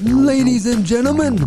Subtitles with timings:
[0.00, 1.38] Ladies and gentlemen,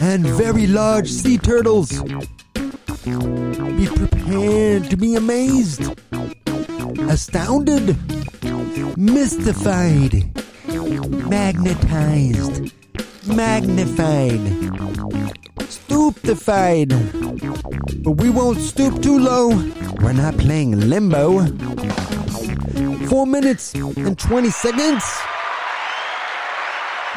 [0.00, 5.82] and very large sea turtles, be prepared to be amazed,
[7.10, 7.96] astounded,
[8.96, 10.24] mystified,
[11.28, 12.72] magnetized,
[13.26, 14.40] magnified,
[15.68, 16.88] stupefied.
[18.02, 19.48] But we won't stoop too low.
[20.00, 21.46] We're not playing limbo.
[23.10, 25.02] Four minutes and 20 seconds.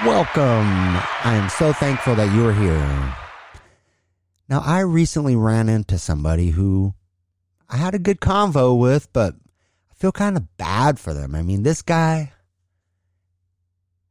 [0.03, 0.67] Welcome.
[1.23, 3.15] I am so thankful that you're here.
[4.49, 6.95] Now, I recently ran into somebody who
[7.69, 9.35] I had a good convo with, but
[9.91, 11.35] I feel kind of bad for them.
[11.35, 12.33] I mean, this guy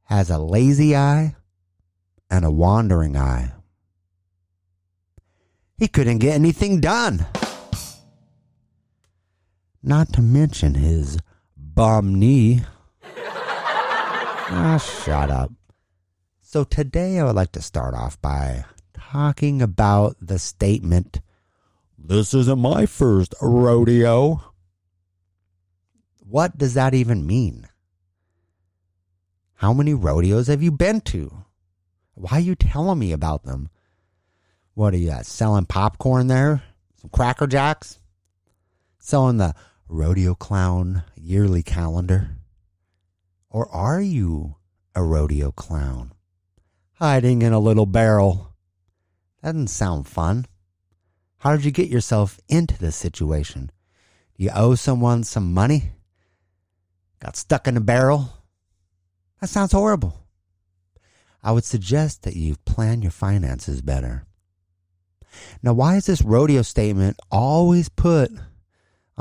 [0.04, 1.34] has a lazy eye
[2.30, 3.54] and a wandering eye.
[5.76, 7.26] He couldn't get anything done.
[9.82, 11.18] Not to mention his
[11.74, 12.62] bum knee.
[13.04, 15.52] ah, shut up.
[16.40, 18.64] So today I would like to start off by
[18.94, 21.20] talking about the statement,
[21.98, 24.42] This isn't my first rodeo.
[26.18, 27.68] What does that even mean?
[29.54, 31.44] How many rodeos have you been to?
[32.14, 33.68] Why are you telling me about them?
[34.74, 36.62] What are you uh, selling popcorn there?
[37.00, 37.98] Some Cracker Jacks?
[38.98, 39.54] Selling the
[39.92, 42.30] Rodeo Clown yearly calendar?
[43.50, 44.56] Or are you
[44.94, 46.12] a rodeo clown?
[46.94, 48.54] Hiding in a little barrel.
[49.42, 50.46] That doesn't sound fun.
[51.40, 53.70] How did you get yourself into this situation?
[54.38, 55.92] Do you owe someone some money?
[57.20, 58.32] Got stuck in a barrel?
[59.42, 60.24] That sounds horrible.
[61.42, 64.24] I would suggest that you plan your finances better.
[65.62, 68.30] Now, why is this rodeo statement always put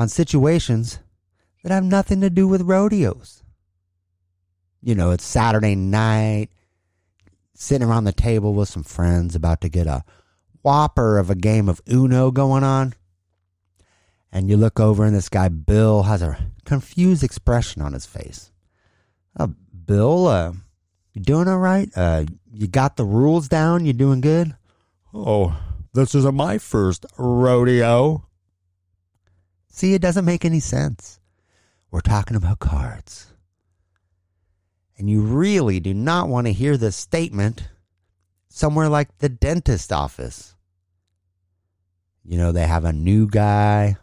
[0.01, 0.99] on situations
[1.63, 3.43] that have nothing to do with rodeos?
[4.81, 6.49] You know, it's Saturday night,
[7.53, 10.03] sitting around the table with some friends, about to get a
[10.63, 12.95] whopper of a game of Uno going on.
[14.31, 18.51] And you look over, and this guy, Bill, has a confused expression on his face.
[19.37, 19.49] Uh,
[19.85, 20.53] Bill, uh,
[21.13, 21.89] you doing all right?
[21.95, 23.85] Uh, you got the rules down?
[23.85, 24.55] You doing good?
[25.13, 25.61] Oh,
[25.93, 28.25] this isn't my first rodeo.
[29.71, 31.19] See, it doesn't make any sense.
[31.91, 33.27] We're talking about cards.
[34.97, 37.69] And you really do not want to hear this statement
[38.49, 40.55] somewhere like the dentist office.
[42.23, 43.97] You know, they have a new guy.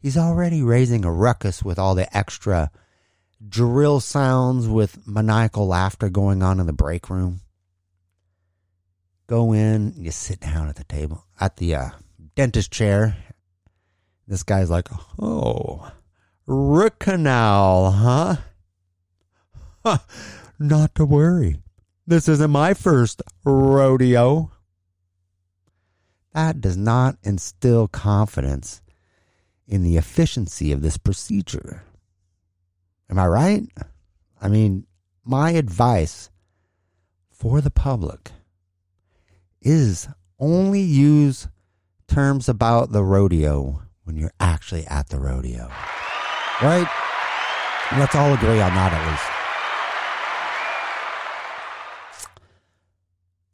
[0.00, 2.70] He's already raising a ruckus with all the extra
[3.46, 7.40] drill sounds with maniacal laughter going on in the break room.
[9.26, 11.90] Go in, you sit down at the table, at the uh,
[12.34, 13.16] dentist chair.
[14.26, 14.88] This guy's like,
[15.20, 15.92] oh,
[16.46, 18.36] root canal, huh?
[19.84, 19.98] huh?
[20.58, 21.60] Not to worry.
[22.06, 24.50] This isn't my first rodeo.
[26.34, 28.82] That does not instill confidence
[29.66, 31.82] in the efficiency of this procedure.
[33.08, 33.62] Am I right?
[34.40, 34.86] I mean,
[35.24, 36.30] my advice
[37.30, 38.32] for the public
[39.60, 40.08] is
[40.38, 41.48] only use
[42.06, 45.68] terms about the rodeo when you're actually at the rodeo.
[46.62, 46.88] Right?
[47.98, 49.24] Let's all agree on that at least.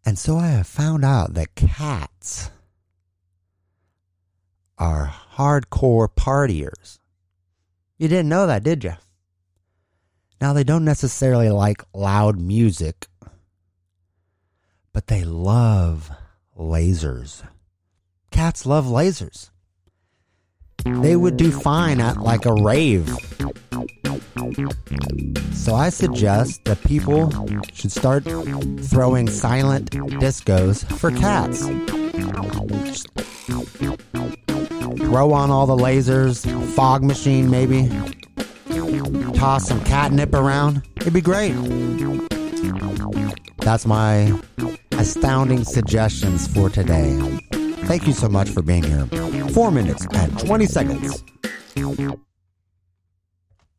[0.04, 2.50] And so I have found out that cats
[4.76, 6.98] are hardcore partiers.
[7.98, 8.94] You didn't know that, did you?
[10.40, 13.06] Now, they don't necessarily like loud music,
[14.92, 16.10] but they love
[16.58, 17.46] lasers.
[18.32, 19.51] Cats love lasers.
[21.02, 23.08] They would do fine at like a rave.
[25.52, 27.30] So I suggest that people
[27.72, 31.66] should start throwing silent discos for cats.
[35.12, 37.86] throw on all the lasers, fog machine maybe,
[39.34, 40.82] toss some catnip around.
[40.96, 41.52] It'd be great.
[43.58, 44.32] That's my
[44.92, 47.18] astounding suggestions for today.
[47.84, 49.06] Thank you so much for being here.
[49.50, 51.24] Four minutes and 20 seconds.